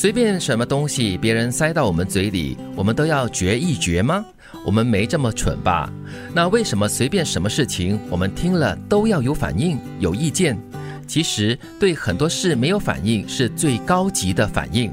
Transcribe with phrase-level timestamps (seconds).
[0.00, 4.24] 随便什么东西别人塞到我们嘴里，我们都要嚼一嚼吗？
[4.64, 5.92] 我们没这么蠢吧？
[6.32, 10.58] 那为什么随便什么事情我们听了都要有反应、有意见？
[11.06, 14.90] 其实对很多事没有反应是最高级的反应。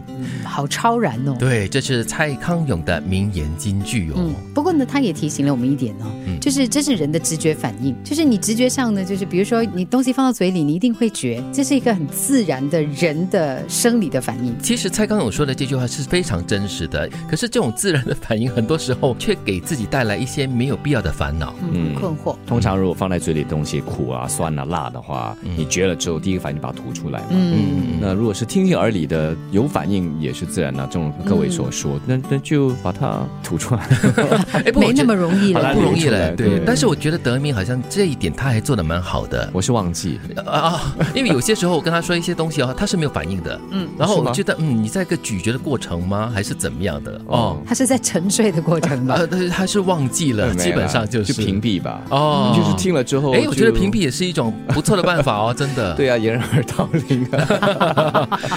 [0.58, 1.36] 好超然哦。
[1.38, 4.16] 对，这是蔡康永的名言金句哦。
[4.18, 6.10] 嗯，不过呢，他也提醒了我们一点哦，
[6.42, 14.58] 就是这是人的直觉反应，就是你直觉上呢，就是比如说你东西放到嘴里，你一定会觉，这是一个很自然的人的生理的反应。
[14.58, 22.36] 其实蔡康永说的这句话是非常真实的，可是这种自然的反应，很多时候却给自己带来一些没有必要的烦恼、嗯，困惑。
[22.48, 27.28] 通常如果放在嘴里的东西苦啊、酸啊、辣的话，你觉了之后，第一个反应把它吐出来嘛。
[27.30, 30.88] 嗯，那如果是听进耳里的有反应，也是自然啊。
[30.90, 33.88] 正如各位所说，那那就把它吐出来。
[34.54, 36.32] 哎，没那么容易了，不容易了。
[36.36, 39.50] 对，但是我觉得德明好像这一点他还做的蛮好的。
[39.54, 43.60] 我是忘记啊， 因为有些时候我跟他说一些东西啊，他是没有反应的。
[43.72, 46.32] 嗯，然后我觉得嗯，你在一个咀嚼的过程吗？
[46.34, 47.20] 还是怎么样的？
[47.28, 49.16] 哦，他是在沉睡的过程吧？
[49.20, 52.02] 呃，他他是忘记了，基本上就是屏蔽吧。
[52.10, 55.94] 哦，就是听了之后，哎，我觉得屏蔽也是一种不错的办法哦，真的。
[55.96, 57.28] 对啊，掩耳盗铃。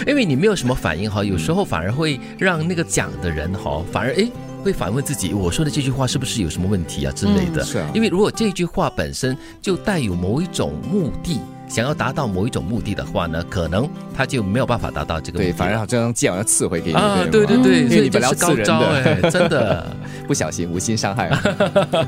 [0.07, 4.29] 因为你没有什么反应哈，有时候反而会让那个讲的人哈，反而哎
[4.63, 7.65] 会反问自己，我说的这句话是不是有什么问题啊之类的。
[7.65, 7.91] 是啊。
[7.95, 15.39] 因为如果这句话本身就带有某一种目的，想要达到某一种目的的话呢，可能他就没有办法达到这个。
[15.39, 16.97] 对，反而这样剑要刺回给你。
[16.97, 21.31] 啊，对对对，所以你本来要刺人 的，真的不小心无心伤害。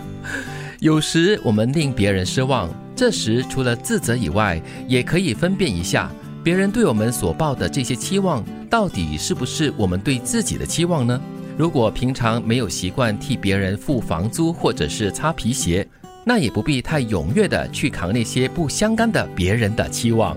[0.81, 6.11] 有时我们令别人失望，这时除了自责以外，也可以分辨一下，
[6.43, 11.21] 别人对我们所抱的这些期望，到底是不是我们对自己的期望呢？
[11.59, 15.87] 如果平常没有习惯替别人付房租或者是擦皮鞋。
[16.25, 20.37] 那也不必太踊跃的去扛那些不相干的别人的期望，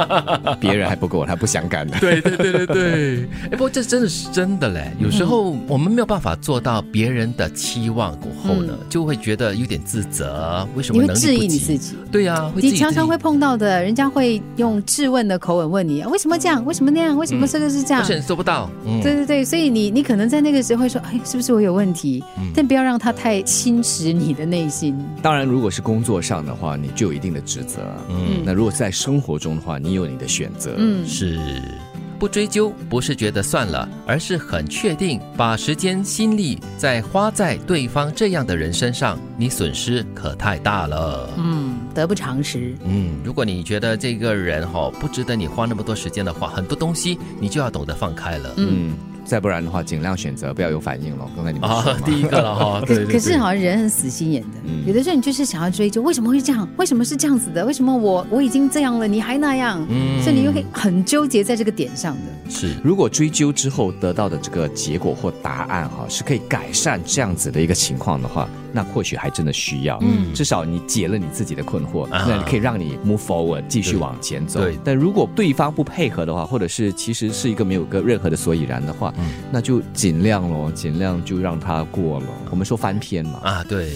[0.58, 1.98] 别人还不够，他不相干的。
[2.00, 4.90] 对对对对对，哎，不过这真的是真的嘞。
[4.98, 10.66] 有时候我们没有办法做到别人的期望过后呢，就会觉得有点自责。
[10.74, 11.02] 为什么？
[11.02, 11.94] 你会质疑你自己？
[12.10, 16.64] 对呀，你常常会碰到的，人家会用质问的口吻问你：为什么这样？
[16.64, 17.16] 为什么那样？
[17.16, 18.02] 为什么这个是这样？
[18.02, 18.68] 而且做不到。
[19.02, 22.22] 对对对，所以你你可能在那个时候会说：哎，是不是我有问题？
[22.54, 24.96] 但不要让他太侵蚀你的内心。
[25.22, 27.80] 当然，如果是工作上的话，你就有一定的职责。
[28.08, 30.74] 嗯，那如果在生活中的话，你有你的选择。
[30.78, 31.38] 嗯，是
[32.18, 41.30] 不追究，不是觉得算了，而是很确定，把时间心力再花在对方这样的人身上，你损失可太大了。
[41.38, 42.74] 嗯，得不偿失。
[42.84, 48.54] 嗯，如果你觉得这个人哈不值得你花那么多时间的话，很多东西你就要懂得放开了。
[48.56, 48.94] 嗯。
[49.24, 51.30] 再不然的话，尽量选择不要有反应了。
[51.36, 54.48] 刚才你们说第一个了哈， 可可是好像人很死心眼的，
[54.86, 56.68] 有的时候你就是想要追究，为什么会这样？
[56.76, 57.64] 为什么是这样子的？
[57.64, 59.84] 为什么我我已经这样了，你还那样？
[59.88, 62.50] 嗯，所以你又会很纠结在这个点上的。
[62.50, 68.48] 是，如果追究之后得到的这个结果或答案哈，是可以改善这样子的一个情况的话。
[68.72, 74.60] 那或许还真的需要，嗯，至少你解了你自己的困惑，那可以让你 move forward 继续往前走。
[74.60, 82.26] 对，但如果对方不配合的话，或者是其实是一个没有个任何的所以然的话，嗯，那就尽量咯，尽量就让他过了。
[82.50, 83.88] 我们说翻篇嘛，啊，对。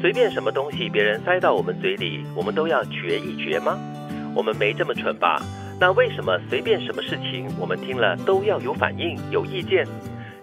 [0.00, 3.78] 随便什么东西别人塞到我们嘴里，我们都要嚼一嚼吗？
[4.34, 5.42] 我们没这么蠢吧？
[5.80, 9.86] 那为什么随便什么事情我们听了都要有反应、有意见？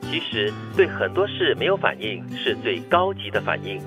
[0.10, 3.80] 其实对很多事没有反应是最高级的反应。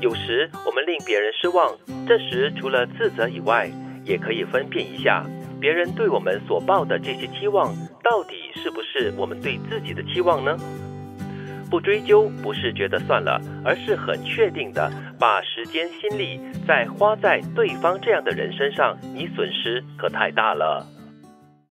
[0.00, 1.76] 有时我们令别人失望，
[2.08, 3.70] 这时除了自责以外，
[4.04, 5.26] 也可以分辨一下，
[5.62, 10.56] 别人对我们所抱的这些期望，到底是不是我们对自己的期望呢？
[11.70, 14.90] 不追究，不是觉得算了，而是很确定的
[15.20, 20.84] 把时间心力再花在对方这样的人身上，你损失可太大了。